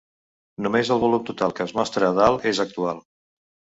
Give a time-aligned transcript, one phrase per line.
[0.65, 3.07] Només el volum total que es mostra a dalt és actual.